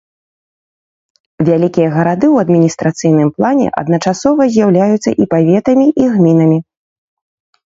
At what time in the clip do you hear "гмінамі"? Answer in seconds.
6.17-6.59